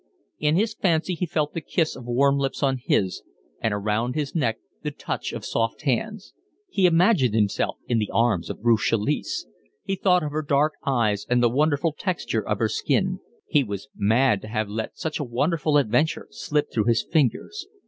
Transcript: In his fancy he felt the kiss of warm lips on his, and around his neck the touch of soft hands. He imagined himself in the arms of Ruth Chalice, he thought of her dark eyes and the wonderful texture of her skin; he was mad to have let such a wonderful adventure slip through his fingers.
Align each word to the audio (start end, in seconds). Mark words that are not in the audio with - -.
In 0.39 0.55
his 0.55 0.73
fancy 0.73 1.13
he 1.13 1.27
felt 1.27 1.53
the 1.53 1.61
kiss 1.61 1.95
of 1.95 2.05
warm 2.05 2.39
lips 2.39 2.63
on 2.63 2.79
his, 2.83 3.21
and 3.59 3.71
around 3.71 4.15
his 4.15 4.33
neck 4.33 4.57
the 4.81 4.89
touch 4.89 5.31
of 5.31 5.45
soft 5.45 5.83
hands. 5.83 6.33
He 6.69 6.87
imagined 6.87 7.35
himself 7.35 7.77
in 7.87 7.99
the 7.99 8.09
arms 8.11 8.49
of 8.49 8.57
Ruth 8.65 8.79
Chalice, 8.79 9.45
he 9.83 9.95
thought 9.95 10.23
of 10.23 10.31
her 10.31 10.41
dark 10.41 10.73
eyes 10.83 11.27
and 11.29 11.43
the 11.43 11.49
wonderful 11.49 11.93
texture 11.93 12.41
of 12.41 12.57
her 12.57 12.67
skin; 12.67 13.19
he 13.45 13.63
was 13.63 13.89
mad 13.95 14.41
to 14.41 14.47
have 14.47 14.67
let 14.69 14.97
such 14.97 15.19
a 15.19 15.23
wonderful 15.23 15.77
adventure 15.77 16.25
slip 16.31 16.71
through 16.71 16.85
his 16.85 17.03
fingers. 17.03 17.67